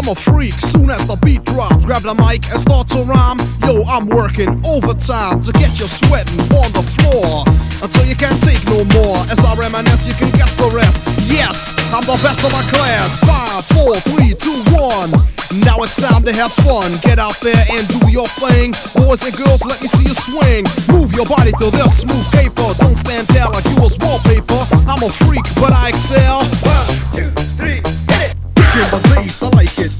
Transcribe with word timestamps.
I'm 0.00 0.08
a 0.08 0.14
freak. 0.14 0.56
Soon 0.56 0.88
as 0.88 1.04
the 1.04 1.20
beat 1.20 1.44
drops, 1.44 1.84
grab 1.84 2.00
the 2.00 2.16
mic 2.16 2.40
and 2.48 2.56
start 2.56 2.88
to 2.96 3.04
rhyme. 3.04 3.36
Yo, 3.60 3.84
I'm 3.84 4.08
working 4.08 4.48
overtime 4.64 5.44
to 5.44 5.52
get 5.52 5.76
you 5.76 5.84
sweating 5.84 6.40
on 6.56 6.72
the 6.72 6.80
floor 6.96 7.44
until 7.84 8.08
you 8.08 8.16
can't 8.16 8.40
take 8.40 8.64
no 8.72 8.80
more. 8.96 9.20
As 9.28 9.36
I 9.44 9.52
reminisce, 9.60 10.08
you 10.08 10.16
can 10.16 10.32
guess 10.40 10.56
the 10.56 10.72
rest. 10.72 10.96
Yes, 11.28 11.76
I'm 11.92 12.00
the 12.08 12.16
best 12.24 12.40
of 12.40 12.48
my 12.48 12.64
class. 12.72 13.20
Five, 13.28 13.60
four, 13.76 13.92
three, 14.08 14.32
two, 14.40 14.56
one. 14.72 15.12
Now 15.68 15.76
it's 15.84 16.00
time 16.00 16.24
to 16.24 16.32
have 16.32 16.56
fun. 16.64 16.96
Get 17.04 17.20
out 17.20 17.36
there 17.44 17.60
and 17.68 17.84
do 18.00 18.08
your 18.08 18.30
thing. 18.40 18.72
Boys 18.96 19.20
and 19.28 19.36
girls, 19.36 19.60
let 19.68 19.84
me 19.84 19.88
see 19.92 20.08
you 20.08 20.16
swing. 20.16 20.64
Move 20.88 21.12
your 21.12 21.28
body 21.28 21.52
to 21.60 21.68
this 21.76 22.08
smooth 22.08 22.24
paper. 22.32 22.72
Don't 22.80 22.96
stand 22.96 23.28
there 23.36 23.52
like 23.52 23.68
you 23.68 23.76
was 23.84 24.00
wallpaper. 24.00 24.64
I'm 24.88 25.04
a 25.04 25.12
freak, 25.28 25.44
but 25.60 25.76
I 25.76 25.92
excel. 25.92 26.40
One, 26.64 26.88
two, 27.12 27.28
The 28.70 29.00
bass, 29.14 29.42
I 29.42 29.48
like 29.48 29.78
it 29.80 29.99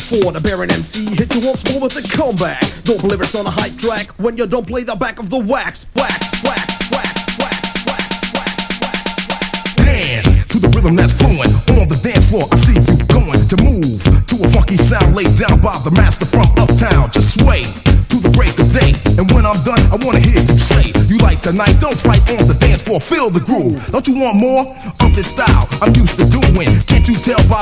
for. 0.00 0.32
The 0.32 0.40
Baron 0.40 0.70
MC 0.70 1.14
hit 1.14 1.34
you 1.34 1.46
once 1.46 1.64
more 1.70 1.82
with 1.82 1.96
a 1.96 2.04
comeback. 2.16 2.60
Don't 2.84 3.00
believe 3.00 3.20
it's 3.20 3.34
on 3.34 3.46
a 3.46 3.50
hype 3.50 3.76
track 3.76 4.08
when 4.18 4.36
you 4.36 4.46
don't 4.46 4.66
play 4.66 4.82
the 4.82 4.96
back 4.96 5.18
of 5.18 5.30
the 5.30 5.38
wax. 5.38 5.86
Wax, 5.94 6.16
wax, 6.42 6.90
wax, 6.90 7.18
wax, 7.40 7.56
wax, 7.86 8.02
wax, 8.34 8.52
wax. 8.80 9.74
Dance 9.76 10.46
to 10.48 10.58
the 10.58 10.68
rhythm 10.74 10.96
that's 10.96 11.12
flowing 11.12 11.52
on 11.76 11.88
the 11.88 11.98
dance 12.02 12.30
floor. 12.30 12.48
I 12.50 12.56
see 12.56 12.78
you 12.78 12.96
going 13.12 13.42
to 13.46 13.56
move 13.60 14.00
to 14.26 14.34
a 14.40 14.48
funky 14.48 14.76
sound 14.76 15.16
laid 15.16 15.32
down 15.36 15.60
by 15.60 15.76
the 15.84 15.92
master 15.92 16.24
from 16.24 16.48
uptown. 16.56 17.10
Just 17.10 17.40
sway 17.40 17.62
to 18.10 18.16
the 18.18 18.30
break 18.30 18.54
of 18.58 18.70
day. 18.72 18.94
And 19.18 19.30
when 19.30 19.44
I'm 19.44 19.58
done, 19.62 19.80
I 19.92 19.96
wanna 20.02 20.20
hear 20.20 20.40
you 20.40 20.58
say, 20.58 20.90
You 21.06 21.18
like 21.18 21.40
tonight, 21.40 21.78
don't 21.78 21.96
fight 21.96 22.22
on 22.32 22.46
the 22.48 22.56
dance 22.58 22.82
floor, 22.82 23.00
feel 23.00 23.30
the 23.30 23.40
groove. 23.40 23.78
Don't 23.92 24.06
you 24.08 24.18
want 24.18 24.36
more 24.36 24.74
of 25.04 25.10
this 25.14 25.30
style 25.30 25.68
I'm 25.82 25.94
used 25.94 26.16
to 26.18 26.26
doing? 26.30 26.68
Can't 26.88 27.06
you 27.06 27.14
tell 27.14 27.42
by 27.48 27.59